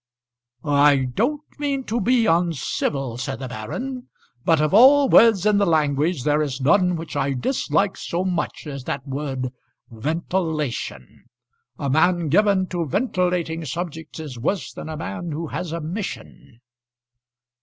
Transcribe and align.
"I 0.65 1.05
don't 1.13 1.43
mean 1.59 1.83
to 1.83 2.01
be 2.01 2.25
uncivil," 2.25 3.19
said 3.19 3.37
the 3.37 3.47
baron, 3.47 4.09
"but 4.43 4.59
of 4.59 4.73
all 4.73 5.07
words 5.07 5.45
in 5.45 5.59
the 5.59 5.65
language 5.67 6.23
there 6.23 6.41
is 6.41 6.59
none 6.59 6.95
which 6.95 7.15
I 7.15 7.33
dislike 7.33 7.95
so 7.97 8.25
much 8.25 8.65
as 8.65 8.85
that 8.85 9.05
word 9.07 9.49
ventilation. 9.91 11.25
A 11.77 11.87
man 11.87 12.29
given 12.29 12.65
to 12.69 12.87
ventilating 12.87 13.63
subjects 13.63 14.19
is 14.19 14.39
worse 14.39 14.73
than 14.73 14.89
a 14.89 14.97
man 14.97 15.33
who 15.33 15.49
has 15.49 15.71
a 15.71 15.79
mission." 15.79 16.61